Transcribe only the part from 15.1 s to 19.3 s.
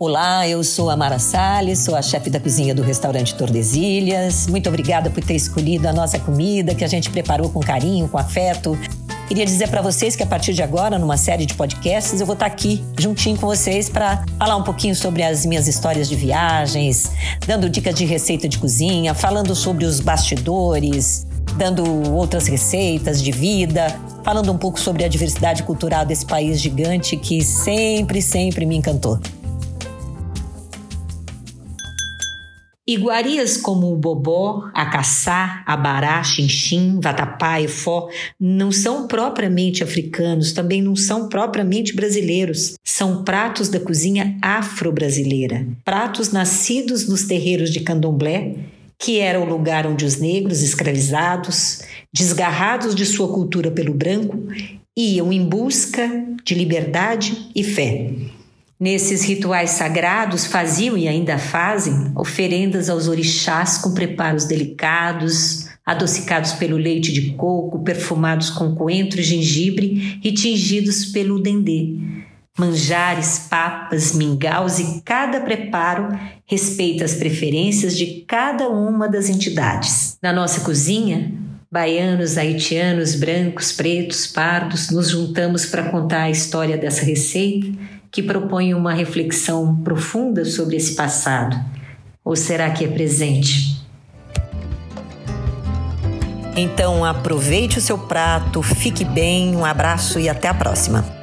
as minhas histórias de viagens, dando dicas de receita de cozinha,